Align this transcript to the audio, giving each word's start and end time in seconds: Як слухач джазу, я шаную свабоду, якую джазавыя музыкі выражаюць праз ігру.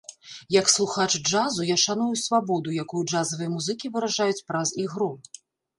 Як 0.59 0.71
слухач 0.75 1.11
джазу, 1.27 1.67
я 1.73 1.77
шаную 1.83 2.09
свабоду, 2.23 2.75
якую 2.85 3.03
джазавыя 3.11 3.55
музыкі 3.55 3.95
выражаюць 3.95 4.45
праз 4.51 4.79
ігру. 4.89 5.15